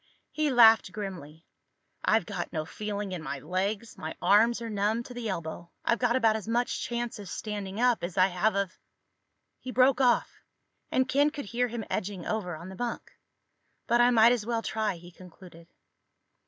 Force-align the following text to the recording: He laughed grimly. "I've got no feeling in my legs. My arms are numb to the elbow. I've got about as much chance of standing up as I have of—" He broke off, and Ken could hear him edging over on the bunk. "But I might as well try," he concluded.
He 0.31 0.49
laughed 0.49 0.91
grimly. 0.91 1.45
"I've 2.03 2.25
got 2.25 2.51
no 2.51 2.65
feeling 2.65 3.11
in 3.11 3.21
my 3.21 3.37
legs. 3.37 3.99
My 3.99 4.15
arms 4.19 4.59
are 4.59 4.67
numb 4.67 5.03
to 5.03 5.13
the 5.13 5.29
elbow. 5.29 5.69
I've 5.85 5.99
got 5.99 6.15
about 6.15 6.35
as 6.35 6.47
much 6.47 6.81
chance 6.81 7.19
of 7.19 7.29
standing 7.29 7.79
up 7.79 8.03
as 8.03 8.17
I 8.17 8.25
have 8.29 8.55
of—" 8.55 8.79
He 9.59 9.69
broke 9.69 10.01
off, 10.01 10.41
and 10.91 11.07
Ken 11.07 11.29
could 11.29 11.45
hear 11.45 11.67
him 11.67 11.85
edging 11.87 12.25
over 12.25 12.55
on 12.55 12.69
the 12.69 12.75
bunk. 12.75 13.11
"But 13.85 14.01
I 14.01 14.09
might 14.09 14.31
as 14.31 14.43
well 14.43 14.63
try," 14.63 14.95
he 14.95 15.11
concluded. 15.11 15.67